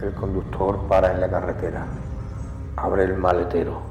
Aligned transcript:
El 0.00 0.14
conductor 0.14 0.86
para 0.86 1.12
en 1.12 1.20
la 1.20 1.28
carretera. 1.28 1.84
Abre 2.76 3.02
el 3.02 3.16
maletero. 3.16 3.82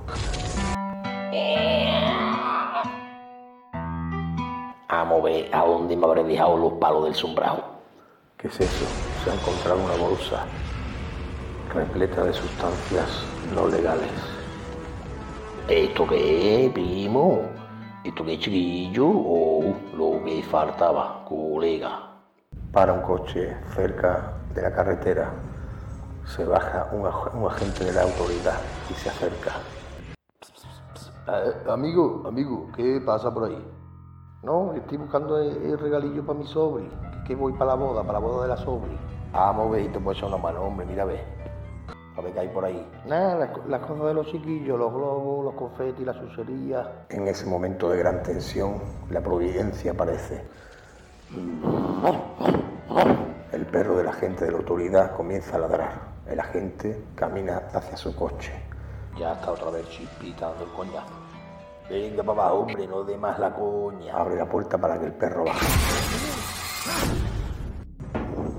A 4.90 5.04
ver 5.22 5.50
a 5.54 5.66
dónde 5.66 5.98
me 5.98 6.06
habré 6.06 6.24
dejado 6.24 6.58
los 6.58 6.74
palos 6.74 7.04
del 7.04 7.14
sombrado. 7.14 7.62
¿Qué 8.38 8.48
es 8.48 8.60
eso? 8.62 8.86
Se 9.24 9.32
ha 9.32 9.34
encontrado 9.34 9.84
una 9.84 9.96
bolsa 9.96 10.46
repleta 11.74 12.24
de 12.24 12.34
sustancias 12.34 13.26
no 13.54 13.68
legales. 13.68 14.10
¿Esto 15.68 16.08
qué 16.08 16.66
es, 16.66 16.72
primo? 16.72 17.42
¿Esto 18.06 18.24
qué 18.24 18.36
es 18.36 18.40
chiquillo? 18.40 19.08
Oh, 19.08 19.76
lo 19.98 20.24
que 20.24 20.42
faltaba, 20.44 21.26
colega. 21.26 22.00
Para 22.72 22.94
un 22.94 23.02
coche 23.02 23.58
cerca 23.76 24.34
de 24.56 24.62
la 24.62 24.74
carretera. 24.74 25.32
Se 26.36 26.46
baja 26.46 26.90
un, 26.92 27.06
agente 27.48 27.86
de 27.86 27.94
la 27.94 28.04
autoridad 28.04 28.60
y 28.90 28.94
se 28.94 29.10
acerca. 29.10 29.54
Eh, 31.28 31.54
amigo, 31.70 32.24
amigo, 32.28 32.70
¿qué 32.76 33.02
pasa 33.06 33.34
por 33.34 33.46
ahí? 33.46 33.68
No, 34.44 34.74
estoy 34.74 34.98
buscando 34.98 35.40
el, 35.40 35.58
el 35.64 35.80
regalillo 35.80 36.26
para 36.26 36.38
mi 36.38 36.46
sobri, 36.46 36.90
que 37.26 37.36
voy 37.36 37.54
para 37.54 37.72
la 37.72 37.76
boda, 37.76 38.02
para 38.02 38.14
la 38.14 38.20
boda 38.20 38.44
de 38.44 38.50
la 38.50 38.58
sobri. 38.58 38.98
Vamos, 39.32 39.72
ve 39.72 39.84
y 39.84 39.88
te 39.90 40.00
puedo 40.00 40.16
echar 40.18 40.30
una 40.30 40.38
mano, 40.38 40.62
hombre, 40.62 40.86
mira, 40.86 41.06
ve. 41.06 41.20
A 42.18 42.22
ver 42.22 42.34
qué 42.34 42.40
hay 42.42 42.48
por 42.50 42.66
ahí. 42.66 42.88
Nada, 43.08 43.36
las, 43.36 43.50
co- 43.52 43.64
las 43.68 43.82
cosas 43.82 44.06
de 44.08 44.14
los 44.14 44.28
chiquillos, 44.28 44.78
los 44.78 44.94
globos, 44.94 45.46
los 45.46 45.54
confetis, 45.56 46.06
la 46.06 46.14
sucería. 46.14 47.06
En 47.10 47.28
ese 47.28 47.46
momento 47.46 47.90
de 47.90 47.98
gran 47.98 48.22
tensión, 48.24 48.82
la 49.10 49.22
providencia 49.22 49.92
aparece. 49.92 50.46
El 53.52 53.66
perro 53.68 53.96
del 53.98 54.08
agente 54.08 54.46
de 54.46 54.52
la 54.52 54.58
autoridad 54.58 55.16
comienza 55.16 55.56
a 55.56 55.60
ladrar. 55.60 56.17
El 56.30 56.40
agente 56.40 57.06
camina 57.16 57.64
hacia 57.74 57.96
su 57.96 58.14
coche. 58.16 58.52
Ya 59.18 59.34
está 59.34 59.52
otra 59.52 59.72
vez 59.72 59.88
chispita 59.90 60.50
dando 60.50 60.66
el 60.66 60.72
coñazo. 60.72 61.14
Venga, 61.90 62.22
papá, 62.22 62.52
hombre, 62.52 62.86
no 62.86 63.04
dé 63.04 63.18
más 63.18 63.40
la 63.40 63.54
coña. 63.54 64.14
Abre 64.14 64.36
la 64.36 64.46
puerta 64.46 64.78
para 64.78 65.00
que 65.00 65.06
el 65.06 65.14
perro 65.14 65.46
baje. 65.46 65.66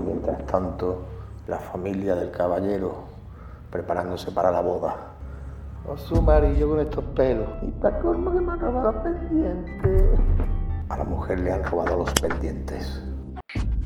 Mientras 0.03 0.45
tanto, 0.47 1.05
la 1.47 1.59
familia 1.59 2.15
del 2.15 2.31
caballero 2.31 3.03
preparándose 3.69 4.31
para 4.31 4.51
la 4.51 4.61
boda. 4.61 4.95
O 5.87 5.95
su 5.95 6.17
amarillo 6.17 6.69
con 6.69 6.79
estos 6.79 7.03
pelos. 7.15 7.47
Y 7.61 7.67
para 7.71 7.99
colmo 7.99 8.31
que 8.31 8.41
me 8.41 8.51
han 8.51 8.59
robado 8.59 8.91
los 8.91 9.03
pendientes. 9.03 10.19
A 10.89 10.97
la 10.97 11.03
mujer 11.03 11.39
le 11.39 11.51
han 11.51 11.63
robado 11.63 11.97
los 11.97 12.13
pendientes. 12.13 13.03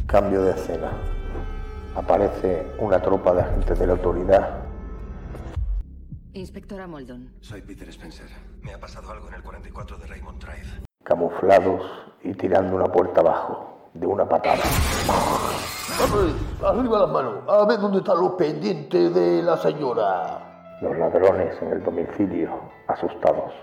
Cambio 0.08 0.42
de 0.44 0.52
escena. 0.52 0.92
Aparece 1.96 2.66
una 2.80 3.00
tropa 3.02 3.34
de 3.34 3.42
agentes 3.42 3.78
de 3.80 3.88
la 3.88 3.94
autoridad 3.94 4.64
Inspectora 6.34 6.88
Moldon. 6.88 7.30
Soy 7.42 7.62
Peter 7.62 7.88
Spencer. 7.90 8.26
Me 8.64 8.74
ha 8.74 8.80
pasado 8.80 9.12
algo 9.12 9.28
en 9.28 9.36
el 9.36 9.44
44 9.44 9.98
de 10.00 10.08
Raymond 10.08 10.42
Drive. 10.44 10.84
camuflados 11.04 11.84
y 12.24 12.34
tirando 12.34 12.76
una 12.76 12.86
puerta 12.86 13.22
abajo 13.22 13.90
de 13.94 14.08
una 14.08 14.28
patada. 14.28 14.64
Hombre, 16.04 16.34
arriba 16.66 17.00
las 17.02 17.10
manos. 17.10 17.36
A 17.48 17.66
ver 17.68 17.80
dónde 17.80 18.00
están 18.00 18.20
los 18.20 18.32
pendientes 18.32 19.14
de 19.14 19.44
la 19.44 19.58
señora. 19.58 20.80
Los 20.82 20.98
ladrones 20.98 21.56
en 21.62 21.74
el 21.74 21.84
domicilio, 21.84 22.50
asustados. 22.88 23.54